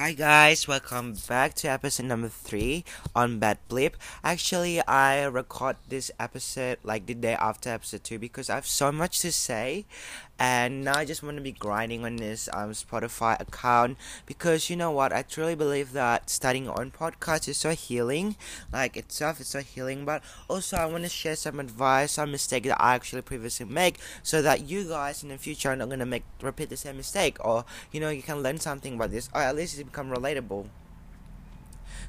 [0.00, 3.98] Hi guys, welcome back to episode number three on Bad Blip.
[4.24, 8.90] Actually, I record this episode like the day after episode two because I have so
[8.90, 9.84] much to say,
[10.40, 14.76] and now I just want to be grinding on this um Spotify account because you
[14.76, 18.36] know what, I truly believe that starting on podcast is so healing.
[18.72, 22.64] Like itself, it's so healing, but also I want to share some advice, some mistake
[22.64, 26.06] that I actually previously make, so that you guys in the future are not gonna
[26.06, 29.42] make repeat the same mistake, or you know you can learn something about this, or
[29.42, 30.66] at least it become relatable.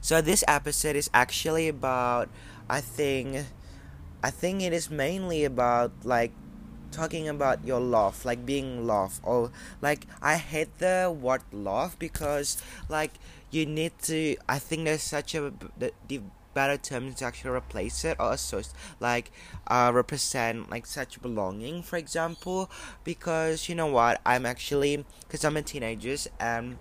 [0.01, 2.29] So this episode is actually about
[2.69, 3.45] I think
[4.23, 6.31] I think it is mainly about like
[6.91, 12.61] talking about your love, like being love or like I hate the word love because
[12.89, 13.13] like
[13.49, 16.21] you need to I think there's such a the, the
[16.53, 19.31] better term to actually replace it or associate like
[19.67, 22.69] uh represent like such belonging for example
[23.05, 26.77] because you know what I'm actually because I'm a teenager and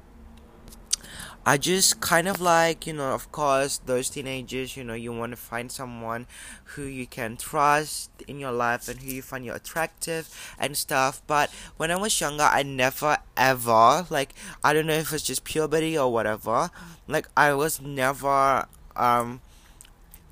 [1.45, 5.33] I just kind of like, you know, of course, those teenagers, you know, you want
[5.33, 6.27] to find someone
[6.75, 11.23] who you can trust in your life and who you find you attractive and stuff.
[11.27, 15.45] But when I was younger, I never ever, like, I don't know if it's just
[15.45, 16.71] puberty or whatever,
[17.09, 19.41] like, I was never, um,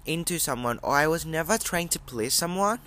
[0.04, 2.80] into someone or I was never trying to please someone.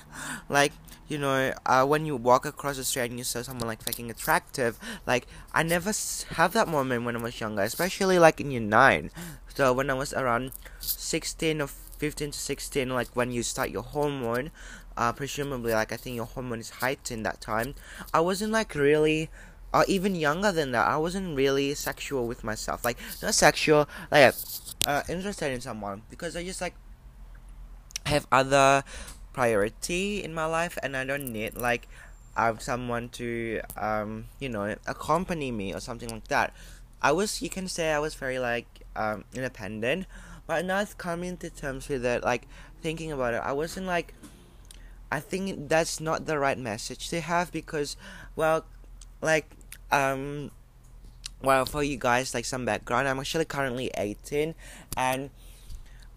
[0.49, 0.73] Like,
[1.11, 4.09] you know, uh, when you walk across the street and you saw someone like fucking
[4.09, 5.91] attractive, like I never
[6.39, 9.11] have that moment when I was younger, especially like in year nine.
[9.53, 13.83] So when I was around sixteen or fifteen to sixteen, like when you start your
[13.83, 14.51] hormone,
[14.95, 17.75] uh, presumably like I think your hormone is heightened that time.
[18.13, 19.29] I wasn't like really.
[19.73, 22.83] Or even younger than that, I wasn't really sexual with myself.
[22.83, 24.35] Like not sexual, like
[24.85, 26.75] uh, interested in someone because I just like
[28.05, 28.83] have other
[29.33, 31.87] priority in my life and I don't need like
[32.37, 36.53] um someone to um you know accompany me or something like that.
[37.01, 40.05] I was you can say I was very like um independent,
[40.47, 42.23] but I've coming to terms with it.
[42.23, 42.47] Like
[42.81, 44.13] thinking about it, I wasn't like.
[45.13, 47.97] I think that's not the right message to have because,
[48.37, 48.63] well,
[49.21, 49.45] like
[49.91, 50.51] um,
[51.43, 53.07] well for you guys like some background.
[53.07, 54.55] I'm actually currently 18,
[54.95, 55.29] and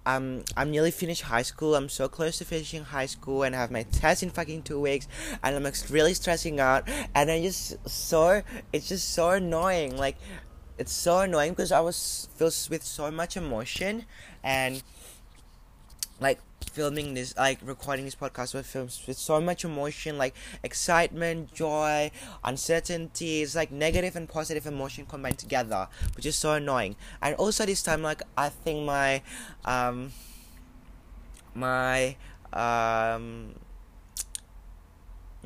[0.06, 1.74] um, I'm nearly finished high school.
[1.74, 4.80] I'm so close to finishing high school, and I have my test in fucking two
[4.80, 5.08] weeks,
[5.42, 6.88] and I'm really stressing out.
[7.14, 9.96] And I just so it's just so annoying.
[9.96, 10.16] Like,
[10.76, 14.04] it's so annoying because I was filled with so much emotion,
[14.42, 14.82] and
[16.20, 21.52] like filming this like recording this podcast with films with so much emotion like excitement
[21.52, 22.10] joy
[22.44, 23.42] uncertainty.
[23.42, 26.96] It's like negative and positive emotion combined together which is so annoying.
[27.22, 29.22] And also this time like i think my
[29.64, 30.12] um
[31.54, 32.16] my
[32.52, 33.54] um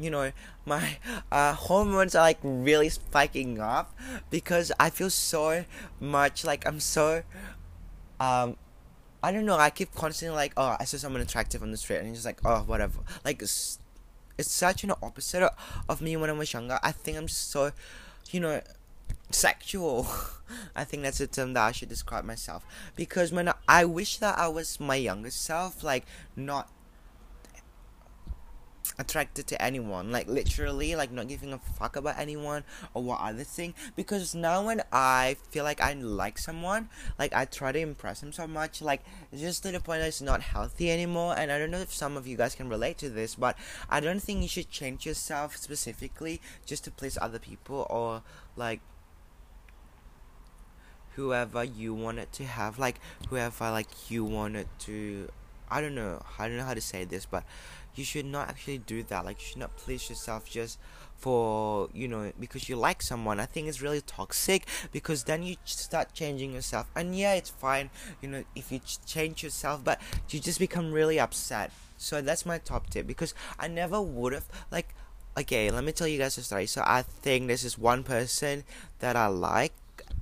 [0.00, 0.32] you know
[0.64, 0.98] my
[1.32, 3.96] uh, hormones are like really spiking up
[4.30, 5.64] because i feel so
[6.00, 7.22] much like i'm so
[8.20, 8.56] um
[9.22, 9.56] I don't know.
[9.56, 12.26] I keep constantly like, oh, I saw someone attractive on the street, and it's just
[12.26, 13.00] like, oh, whatever.
[13.24, 13.78] Like, it's,
[14.36, 15.50] it's such an opposite of,
[15.88, 16.78] of me when I was younger.
[16.82, 17.72] I think I'm just so,
[18.30, 18.60] you know,
[19.30, 20.06] sexual.
[20.76, 22.64] I think that's a term that I should describe myself.
[22.94, 26.06] Because when I, I wish that I was my younger self, like,
[26.36, 26.70] not
[28.98, 30.10] attracted to anyone.
[30.10, 32.64] Like literally like not giving a fuck about anyone
[32.94, 33.74] or what other thing.
[33.96, 36.88] Because now when i feel like i like someone
[37.18, 39.02] like i try to impress them so much like
[39.36, 41.34] just to the point that it's not healthy anymore.
[41.36, 43.56] And i don't know if some of you guys can relate to this but
[43.88, 48.22] i don't think you should change yourself specifically just to please other people or
[48.56, 48.80] like
[51.14, 52.78] whoever you wanted to have.
[52.78, 55.28] Like whoever like you wanted to
[55.70, 57.44] i don't know i don't know how to say this but
[57.98, 59.24] you should not actually do that.
[59.24, 60.78] Like you should not please yourself just
[61.16, 63.40] for you know because you like someone.
[63.40, 66.86] I think it's really toxic because then you start changing yourself.
[66.94, 67.90] And yeah it's fine
[68.22, 70.00] you know if you change yourself but
[70.30, 71.72] you just become really upset.
[71.96, 74.94] So that's my top tip because i never would have like
[75.36, 76.66] okay let me tell you guys a story.
[76.66, 78.62] So i think this is one person
[79.00, 79.72] that i like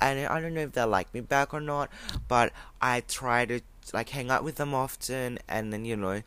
[0.01, 1.91] and i don't know if they like me back or not
[2.29, 3.61] but i try to
[3.93, 6.23] like hang out with them often and then you know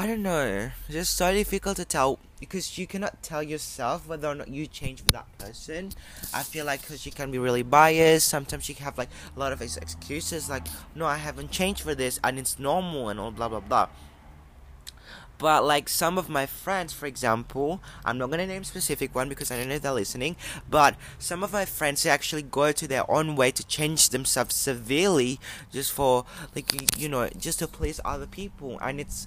[0.00, 0.70] I don't know.
[0.86, 4.66] It's just so difficult to tell because you cannot tell yourself whether or not you
[4.66, 5.90] change for that person.
[6.32, 8.26] I feel like because you can be really biased.
[8.26, 11.94] Sometimes you can have like a lot of excuses, like no, I haven't changed for
[11.94, 13.88] this, and it's normal and all blah blah blah.
[15.36, 19.50] But like some of my friends, for example, I'm not gonna name specific one because
[19.50, 20.36] I don't know if they're listening.
[20.70, 24.54] But some of my friends they actually go to their own way to change themselves
[24.54, 26.24] severely just for
[26.54, 29.26] like you know just to please other people, and it's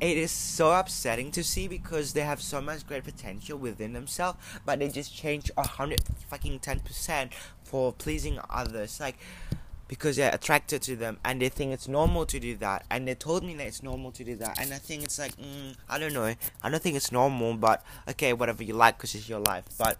[0.00, 4.38] it is so upsetting to see because they have so much great potential within themselves,
[4.64, 7.32] but they just change a hundred fucking ten percent
[7.64, 8.98] for pleasing others.
[8.98, 9.18] Like
[9.90, 12.84] because they're attracted to them and they think it's normal to do that.
[12.92, 14.56] And they told me that it's normal to do that.
[14.60, 16.32] And i think it's like mm, i don't know.
[16.62, 19.64] I don't think it's normal but okay whatever you like because it's your life.
[19.78, 19.98] But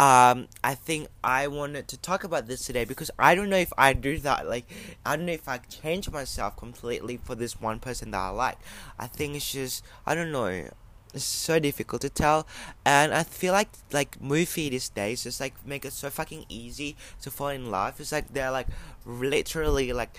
[0.00, 3.70] um, I think I wanted to talk about this today because I don't know if
[3.76, 4.48] I do that.
[4.48, 4.64] Like,
[5.04, 8.56] I don't know if I change myself completely for this one person that I like.
[8.98, 10.70] I think it's just, I don't know.
[11.12, 12.46] It's so difficult to tell,
[12.86, 16.96] and I feel like like movie these days just like make it so fucking easy
[17.22, 17.98] to fall in love.
[17.98, 18.68] It's like they're like
[19.04, 20.16] literally like.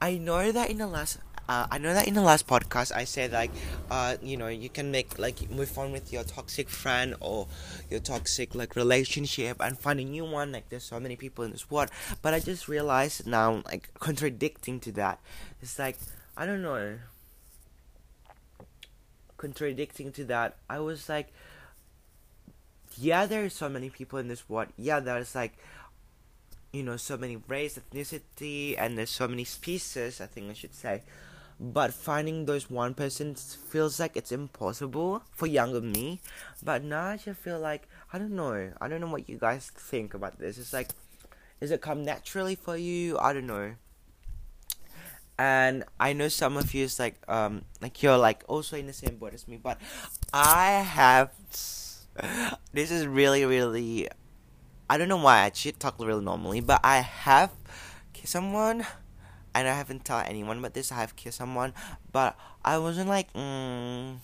[0.00, 1.18] I know that in the last
[1.52, 3.50] uh, I know that in the last podcast I said like,
[3.90, 7.46] uh, you know, you can make like move on with your toxic friend or
[7.90, 10.52] your toxic like relationship and find a new one.
[10.52, 11.90] Like there's so many people in this world,
[12.22, 15.20] but I just realized now like contradicting to that.
[15.60, 15.98] It's like
[16.36, 16.98] I don't know.
[19.36, 21.32] Contradicting to that, I was like,
[22.96, 24.68] yeah, there are so many people in this world.
[24.78, 25.58] Yeah, there's like
[26.72, 30.74] you know so many race ethnicity and there's so many species i think i should
[30.74, 31.02] say
[31.62, 36.20] but finding those one person feels like it's impossible for younger me.
[36.62, 38.72] But now i just feel like i don't know.
[38.80, 40.58] I don't know what you guys think about this.
[40.58, 40.88] It's like
[41.60, 43.16] does it come naturally for you?
[43.18, 43.74] I don't know.
[45.38, 48.92] And i know some of you is like um like you're like also in the
[48.92, 49.80] same boat as me but
[50.32, 51.30] i have
[52.72, 54.08] this is really really
[54.90, 57.50] i don't know why i should talk really normally but i have
[58.24, 58.86] someone
[59.54, 60.92] and I haven't told anyone about this.
[60.92, 61.74] I have kissed someone,
[62.10, 64.16] but I wasn't like, mm,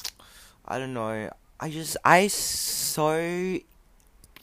[0.67, 1.31] I don't know.
[1.61, 3.59] I just I so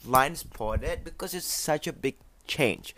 [0.04, 2.16] blind spotted because it's such a big
[2.46, 2.94] change.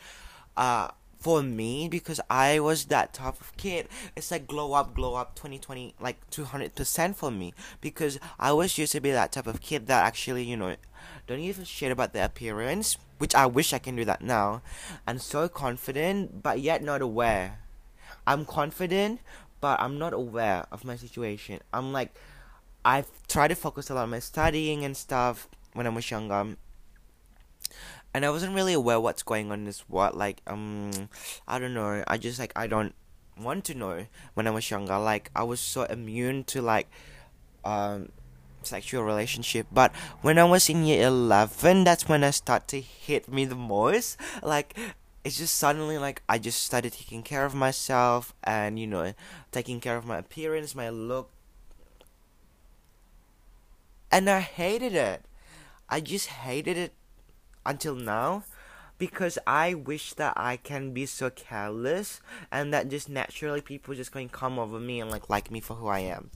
[0.56, 0.88] Uh,
[1.19, 3.88] for me because I was that type of kid.
[4.17, 8.93] It's like glow up, glow up 2020, like 200% for me because I was used
[8.93, 10.76] to be that type of kid that actually, you know,
[11.26, 14.62] don't a shit about the appearance, which I wish I can do that now,
[15.06, 17.58] and so confident but yet not aware.
[18.28, 19.20] I'm confident,
[19.62, 21.60] but I'm not aware of my situation.
[21.72, 22.14] I'm like,
[22.84, 26.54] I've tried to focus a lot on my studying and stuff when I was younger.
[28.12, 30.14] And I wasn't really aware what's going on in this world.
[30.14, 30.90] Like, um,
[31.48, 32.04] I don't know.
[32.06, 32.94] I just, like, I don't
[33.40, 34.04] want to know
[34.34, 34.98] when I was younger.
[34.98, 36.90] Like, I was so immune to, like,
[37.64, 38.10] um,
[38.62, 43.28] sexual relationship but when i was in year 11 that's when i start to hit
[43.31, 44.76] me the most like
[45.25, 49.15] it's just suddenly like I just started taking care of myself and you know
[49.53, 51.31] taking care of my appearance, my look.
[54.11, 55.25] And I hated it.
[55.88, 56.93] I just hated it
[57.67, 58.44] until now
[58.97, 62.20] because I wish that I can be so careless
[62.50, 65.75] and that just naturally people just going come over me and like like me for
[65.75, 66.31] who I am.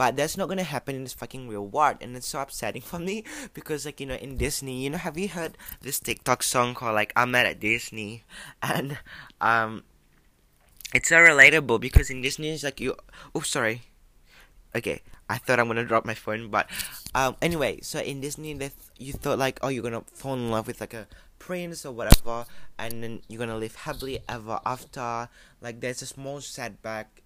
[0.00, 2.98] But that's not gonna happen in this fucking real world, and it's so upsetting for
[2.98, 6.72] me because, like, you know, in Disney, you know, have you heard this TikTok song
[6.72, 8.24] called like "I'm mad at Disney,"
[8.64, 8.96] and
[9.44, 9.84] um,
[10.94, 12.96] it's so relatable because in Disney, it's like you.
[13.34, 13.82] Oh, sorry.
[14.74, 16.64] Okay, I thought I'm gonna drop my phone, but
[17.14, 20.66] um, anyway, so in Disney, th- you thought like, oh, you're gonna fall in love
[20.66, 21.08] with like a
[21.38, 22.46] prince or whatever,
[22.78, 25.28] and then you're gonna live happily ever after.
[25.60, 27.20] Like, there's a small setback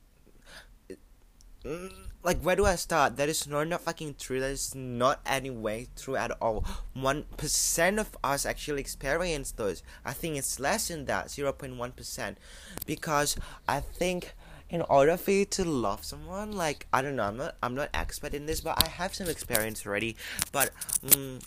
[1.64, 1.90] Mm,
[2.24, 3.16] like where do I start?
[3.16, 4.40] That is not, fucking true.
[4.40, 6.64] That is not any way true at all.
[6.94, 9.82] One percent of us actually experience those.
[10.04, 12.38] I think it's less than that, zero point one percent,
[12.86, 13.36] because
[13.69, 14.32] I think
[14.70, 17.90] in order for you to love someone, like I don't know, I'm not I'm not
[17.93, 20.16] expert in this, but I have some experience already.
[20.50, 20.70] But
[21.14, 21.40] um,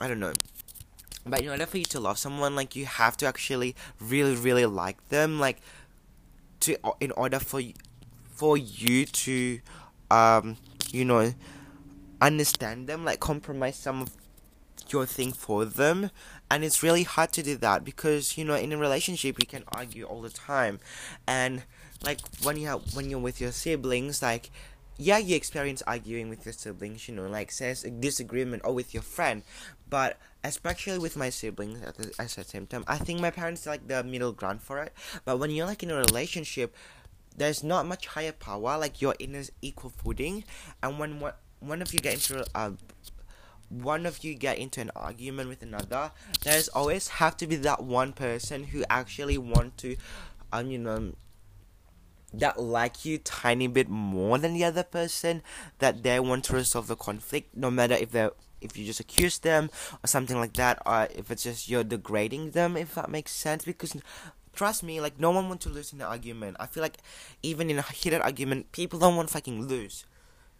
[0.00, 0.34] I don't know.
[1.24, 4.66] But in order for you to love someone, like you have to actually really really
[4.66, 5.60] like them, like
[6.60, 7.62] to in order for
[8.34, 9.60] for you to
[10.12, 10.56] um
[10.92, 11.32] you know
[12.20, 14.10] understand them like compromise some of
[14.90, 16.10] your thing for them.
[16.50, 19.64] And it's really hard to do that because you know in a relationship you can
[19.68, 20.80] argue all the time.
[21.26, 21.62] And
[22.04, 24.50] like when you have when you're with your siblings like
[24.98, 29.02] yeah you experience arguing with your siblings you know like says disagreement or with your
[29.02, 29.42] friend.
[29.88, 33.64] But especially with my siblings at the, at the same time i think my parents
[33.64, 34.92] like the middle ground for it.
[35.24, 36.74] But when you're like in a relationship
[37.36, 40.44] there's not much higher power like you're in an equal footing.
[40.82, 42.72] And when one, one of you get into a
[43.68, 46.10] one of you get into an argument with another
[46.42, 49.96] there's always have to be that one person who actually want to
[50.52, 51.14] um you know
[52.34, 55.42] that like you tiny bit more than the other person
[55.78, 59.38] that they want to resolve the conflict no matter if they're if you just accuse
[59.38, 59.70] them
[60.02, 63.64] or something like that or if it's just you're degrading them if that makes sense.
[63.64, 63.96] Because
[64.52, 66.56] trust me, like no one wants to lose in an argument.
[66.60, 66.98] I feel like
[67.42, 70.04] even in a heated argument, people don't want to fucking lose.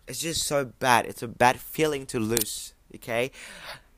[0.07, 1.07] It's just so bad.
[1.07, 2.75] It's a bad feeling to lose.
[2.95, 3.31] Okay,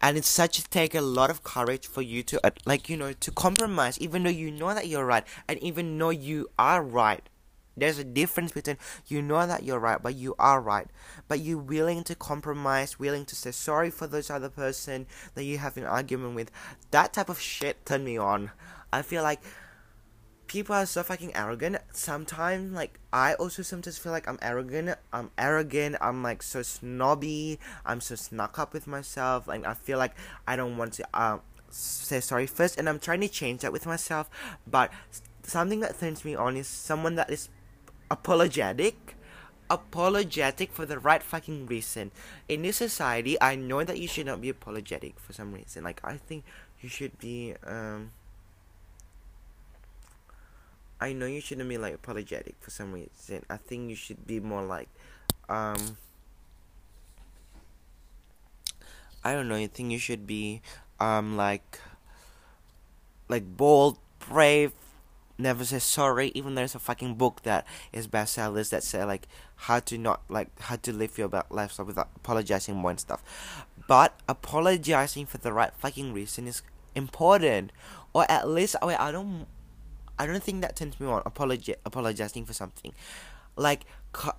[0.00, 2.96] and it's such a take a lot of courage for you to uh, like you
[2.96, 6.82] know to compromise, even though you know that you're right, and even though you are
[6.82, 7.28] right.
[7.76, 10.86] There's a difference between you know that you're right, but you are right.
[11.26, 15.58] But you're willing to compromise, willing to say sorry for those other person that you
[15.58, 16.52] have an argument with.
[16.92, 18.52] That type of shit turned me on.
[18.92, 19.40] I feel like
[20.54, 21.76] people are so fucking arrogant.
[21.92, 24.96] Sometimes, like, I also sometimes feel like I'm arrogant.
[25.12, 25.96] I'm arrogant.
[26.00, 27.58] I'm like so snobby.
[27.84, 29.49] I'm so snuck up with myself.
[29.49, 30.14] Like, I feel like
[30.46, 33.84] I don't want to um say sorry first, and I'm trying to change that with
[33.84, 34.30] myself.
[34.64, 34.92] But
[35.42, 37.49] something that turns me on is someone that is
[38.08, 39.16] apologetic.
[39.68, 42.12] Apologetic for the right fucking reason.
[42.49, 45.82] In this society, I know that you should not be apologetic for some reason.
[45.82, 46.44] Like, I think
[46.80, 48.12] you should be um
[51.00, 53.44] I know you shouldn't be like apologetic for some reason.
[53.50, 54.88] I think you should be more like
[55.48, 55.96] um
[59.22, 60.62] I don't know, I think you should be
[61.00, 61.78] um like
[63.28, 64.72] like bold, brave,
[65.38, 66.30] never say sorry.
[66.34, 70.48] Even there's a fucking book that is bestsellers that say like how to not like
[70.60, 73.22] how to live your life without apologizing more and stuff.
[73.88, 76.62] But apologizing for the right fucking reason is
[76.94, 77.72] important,
[78.12, 79.46] or at least wait I don't
[80.18, 81.23] I don't think that turns me on.
[81.23, 82.92] Apologi- apologizing for something,
[83.56, 83.85] like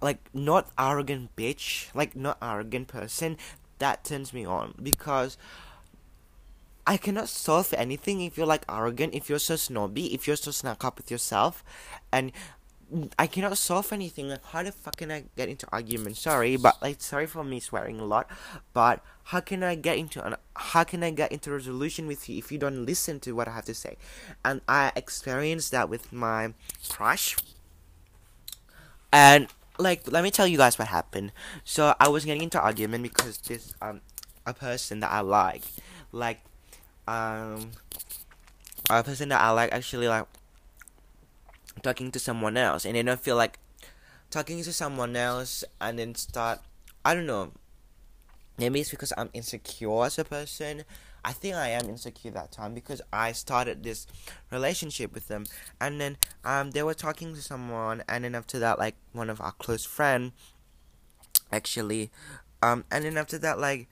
[0.02, 3.38] like not arrogant bitch, like not arrogant person.
[3.80, 5.38] That turns me on because
[6.88, 10.52] I cannot solve anything if you're like arrogant, if you're so snobby, if you're so
[10.52, 11.64] snuck up with yourself,
[12.12, 12.32] and
[13.18, 14.30] I cannot solve anything.
[14.30, 16.18] Like, how the fuck can I get into argument?
[16.18, 18.30] Sorry, but like, sorry for me swearing a lot,
[18.74, 22.38] but how can I get into an how can I get into resolution with you
[22.38, 23.98] if you don't listen to what I have to say?
[24.44, 26.54] And I experienced that with my
[26.88, 27.36] crush,
[29.12, 31.32] and like, let me tell you guys what happened.
[31.64, 34.02] So I was getting into argument because this um
[34.46, 35.64] a person that I like,
[36.12, 36.42] like,
[37.08, 37.72] um,
[38.90, 40.26] a person that I like actually like
[41.82, 43.60] talking to someone else and then I feel like
[44.30, 46.60] talking to someone else and then start
[47.04, 47.52] I don't know.
[48.58, 50.84] Maybe it's because I'm insecure as a person.
[51.24, 54.08] I think I am insecure that time because I started this
[54.52, 55.46] relationship with them.
[55.80, 59.42] And then um they were talking to someone and then after that like one of
[59.42, 60.32] our close friend
[61.52, 62.10] actually
[62.64, 63.88] um and then after that like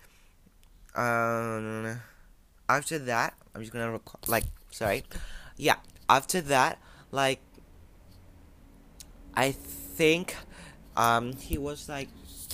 [0.95, 2.01] um
[2.67, 5.03] after that I'm just gonna like sorry.
[5.57, 5.77] Yeah
[6.09, 6.79] after that
[7.11, 7.39] like
[9.35, 10.35] I think
[10.95, 12.09] um he was like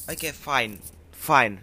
[0.09, 0.79] okay fine
[1.11, 1.61] fine.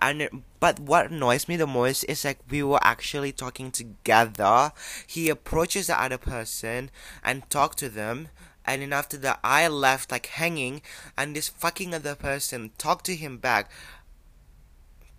[0.00, 4.72] And but what annoys me the most is like we were actually talking together.
[5.06, 6.90] He approaches the other person
[7.24, 8.28] and talk to them.
[8.64, 10.82] And then after that i left like hanging.
[11.16, 13.70] And this fucking other person talked to him back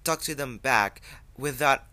[0.03, 1.01] talk to them back
[1.37, 1.83] without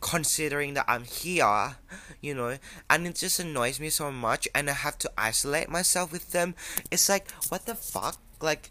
[0.00, 1.76] considering that I'm here,
[2.20, 2.58] you know,
[2.90, 6.54] and it just annoys me so much, and I have to isolate myself with them.
[6.90, 8.18] It's like, what the fuck?
[8.40, 8.70] Like,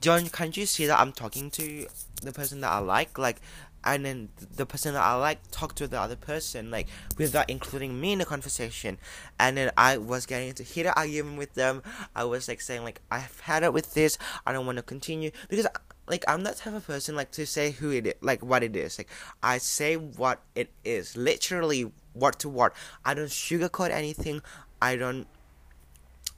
[0.00, 1.86] John, can't you see that I'm talking to
[2.22, 3.18] the person that I like?
[3.18, 3.40] Like,
[3.82, 6.86] and then the person that I like talk to the other person, like,
[7.16, 8.98] without including me in the conversation.
[9.38, 11.82] And then I was getting into heated argument with them.
[12.14, 14.18] I was like saying, like, I've had it with this.
[14.46, 15.66] I don't want to continue because
[16.10, 18.74] like I'm that type of person like to say who it is, like what it
[18.74, 18.98] is.
[18.98, 19.08] Like
[19.42, 22.72] I say what it is, literally word to word.
[23.04, 24.42] I don't sugarcoat anything.
[24.82, 25.26] I don't.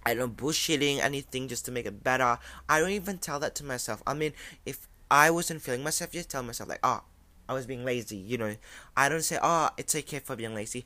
[0.04, 2.38] I don't bullshitting anything just to make it better.
[2.68, 4.02] I don't even tell that to myself.
[4.04, 4.32] I mean,
[4.66, 7.02] if I wasn't feeling myself, just tell myself like, oh,
[7.48, 8.16] I was being lazy.
[8.16, 8.56] You know,
[8.96, 10.84] I don't say, oh, it's okay for being lazy.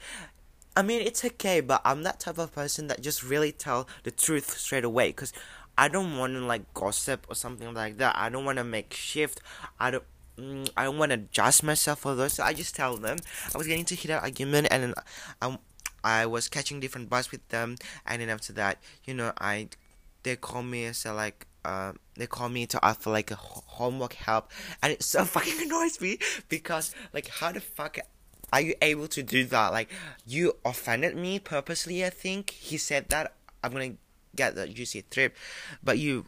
[0.77, 4.11] I mean, it's okay, but I'm that type of person that just really tell the
[4.11, 5.11] truth straight away.
[5.13, 5.33] Cause
[5.79, 8.17] I don't want to like gossip or something like that.
[8.17, 9.41] I don't want to make shift.
[9.79, 10.05] I don't.
[10.39, 12.35] Mm, I don't want to adjust myself for those.
[12.35, 13.19] So I just tell them
[13.55, 14.95] I was getting to an argument, and
[15.41, 15.59] I,
[16.05, 19.69] I was catching different bus with them, and then after that, you know, I
[20.23, 23.37] they call me and say like uh, they call me to ask for like a
[23.37, 24.51] homework help,
[24.83, 26.19] and it so fucking annoys me
[26.49, 27.99] because like how the fuck
[28.53, 29.73] are you able to do that?
[29.73, 29.91] Like
[30.27, 32.05] you offended me purposely.
[32.05, 33.35] I think he said that.
[33.65, 33.95] I'm gonna
[34.37, 35.35] get that juicy trip,
[35.83, 36.27] but you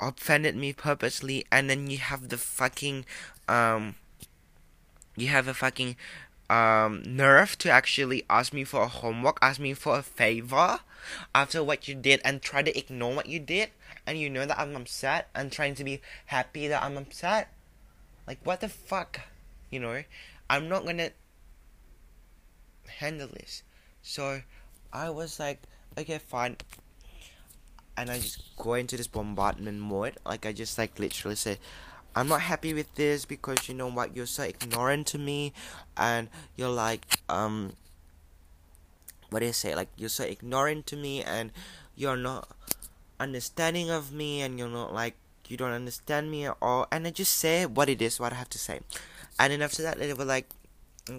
[0.00, 3.04] offended me purposely, and then you have the fucking
[3.48, 3.94] um,
[5.16, 5.96] you have a fucking
[6.48, 10.80] um nerve to actually ask me for a homework, ask me for a favor
[11.34, 13.70] after what you did, and try to ignore what you did,
[14.06, 17.52] and you know that I'm upset and trying to be happy that I'm upset.
[18.26, 19.20] Like what the fuck,
[19.70, 20.02] you know?
[20.48, 21.10] I'm not gonna
[22.98, 23.62] handle this.
[24.02, 24.42] So
[24.92, 25.62] I was like,
[25.96, 26.56] okay, fine.
[28.00, 30.16] And I just go into this bombardment mode.
[30.24, 31.58] Like I just like literally say,
[32.16, 35.52] I'm not happy with this because you know what, you're so ignorant to me,
[35.96, 37.74] and you're like, um,
[39.28, 39.74] what do you say?
[39.74, 41.52] Like you're so ignorant to me, and
[41.94, 42.48] you're not
[43.20, 45.14] understanding of me, and you're not like
[45.46, 46.86] you don't understand me at all.
[46.90, 48.80] And I just say what it is, what I have to say.
[49.38, 50.48] And then after that, they were like,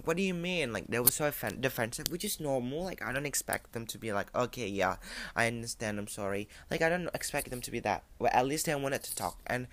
[0.04, 0.72] what do you mean?
[0.72, 1.30] Like they were so
[1.60, 2.84] defensive, which is normal.
[2.84, 4.96] Like I don't expect them to be like, okay, yeah,
[5.36, 5.98] I understand.
[5.98, 6.48] I'm sorry.
[6.70, 8.04] Like I don't expect them to be that.
[8.18, 9.66] Well, at least they wanted to talk, and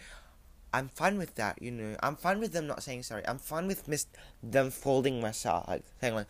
[0.74, 1.62] I'm fine with that.
[1.62, 3.24] You know, I'm fine with them not saying sorry.
[3.28, 4.06] I'm fine with mis
[4.44, 6.28] them folding myself, like saying like,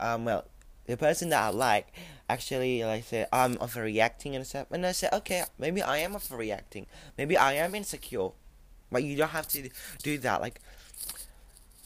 [0.00, 0.44] um, well,
[0.86, 1.92] the person that I like
[2.28, 6.86] actually like say I'm overreacting and stuff, and I say, okay, maybe I am overreacting.
[7.16, 8.30] Maybe I am insecure,
[8.90, 9.68] but you don't have to
[10.02, 10.40] do that.
[10.40, 10.60] Like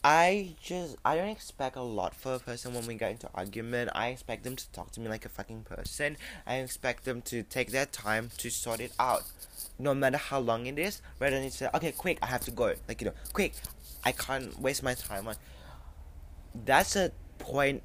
[0.03, 3.89] I just I don't expect a lot for a person when we get into argument.
[3.95, 6.17] I expect them to talk to me like a fucking person.
[6.45, 9.23] I expect them to take their time to sort it out.
[9.79, 12.73] No matter how long it is, rather than say, okay, quick, I have to go.
[12.87, 13.53] Like, you know, quick,
[14.03, 15.35] I can't waste my time on.
[16.53, 17.83] That's a point.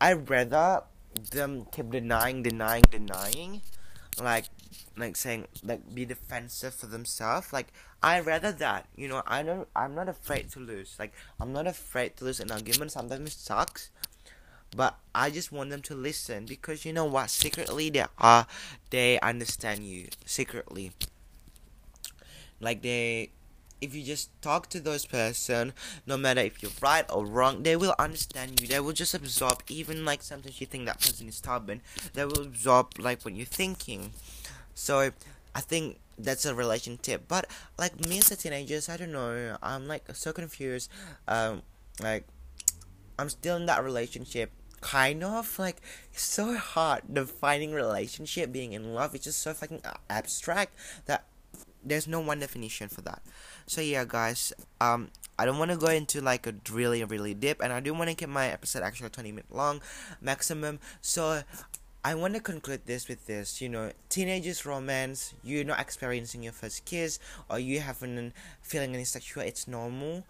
[0.00, 0.82] I'd rather
[1.30, 3.62] them keep denying, denying, denying.
[4.20, 4.46] Like,
[4.96, 7.52] like saying like be defensive for themselves.
[7.52, 7.68] Like
[8.02, 10.96] i rather that you know i don't i'm not afraid to lose.
[10.98, 12.92] Like i'm not afraid to lose an argument.
[12.92, 13.90] Sometimes it sucks
[14.74, 17.30] but i just want them to listen because you know what?
[17.30, 18.46] Secretly they are
[18.90, 20.92] they understand you secretly.
[22.60, 23.30] Like they
[23.82, 25.72] if you just talk to those person
[26.06, 29.62] no matter if you're right or wrong they will understand you they will just absorb
[29.68, 31.82] even like sometimes you think that person is stubborn
[32.14, 34.12] they will absorb like what you're thinking
[34.74, 35.10] so
[35.54, 37.28] I think that's a relation tip.
[37.28, 37.46] But
[37.78, 39.56] like me as a teenager, I don't know.
[39.62, 40.90] I'm like so confused.
[41.28, 41.62] Um,
[42.00, 42.26] like
[43.18, 44.50] I'm still in that relationship.
[44.80, 45.76] Kind of like
[46.12, 49.14] it's so hard defining relationship, being in love.
[49.14, 50.74] It's just so fucking abstract
[51.06, 51.26] that
[51.84, 53.22] there's no one definition for that.
[53.66, 54.52] So yeah, guys.
[54.80, 57.94] Um, I don't want to go into like a really really deep, and I do
[57.94, 59.80] want to keep my episode actually 20 minutes long
[60.20, 60.78] maximum.
[61.00, 61.42] So
[62.04, 63.60] I want to conclude this with this.
[63.60, 65.34] You know, teenagers romance.
[65.42, 69.42] You're not experiencing your first kiss, or you haven't feeling any sexual.
[69.44, 70.24] It's normal,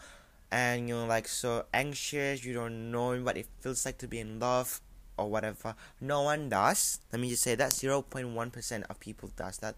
[0.51, 2.45] and you're like so anxious.
[2.45, 4.81] You don't know what it feels like to be in love,
[5.16, 5.75] or whatever.
[6.01, 7.01] No one does.
[7.12, 9.77] Let me just say that zero point one percent of people does that,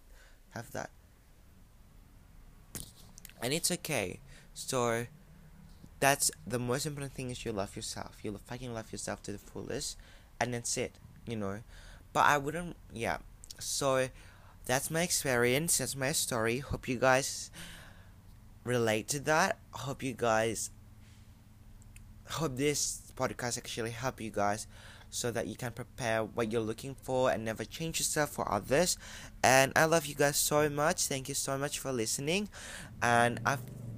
[0.50, 0.90] have that,
[3.44, 4.20] and it's okay.
[4.54, 5.06] So,
[6.00, 8.16] that's the most important thing is you love yourself.
[8.22, 9.96] You fucking love yourself to the fullest,
[10.40, 10.94] and that's it.
[11.26, 11.60] You know
[12.14, 13.18] but I wouldn't yeah
[13.60, 14.08] so
[14.66, 17.50] that's my experience that's my story hope you guys
[18.64, 20.70] relate to that hope you guys
[22.30, 24.66] hope this podcast actually help you guys
[25.14, 28.98] so that you can prepare what you're looking for and never change yourself for others.
[29.42, 31.06] And i love you guys so much.
[31.06, 32.48] Thank you so much for listening.
[33.00, 33.56] And i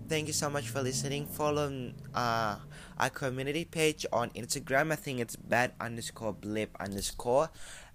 [0.09, 1.27] thank you so much for listening.
[1.27, 2.57] Follow uh
[2.99, 4.93] our community page on instagram.
[4.93, 7.51] I think it's bad underscore blip underscore.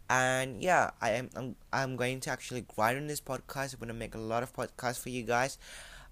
[0.10, 3.74] And yeah i am I'm, I'm going to actually grind on this podcast.
[3.74, 5.60] I'm going to make a lot of podcasts for you guys.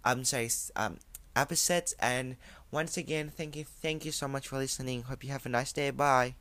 [0.05, 0.97] I'm sorry um
[1.35, 1.95] episodes.
[1.99, 2.37] And
[2.69, 5.09] once again thank you thank you so much for listening.
[5.09, 5.89] Hope you have a nice day.
[5.89, 6.35] Bye